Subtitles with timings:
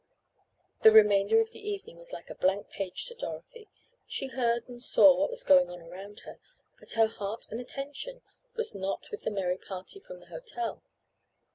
[0.81, 3.69] The remainder of the evening was like a blank page to Dorothy.
[4.07, 6.39] She heard and saw what was going on around her,
[6.79, 8.23] but her heart and her attention
[8.55, 10.81] was not with the merry little party from the hotel.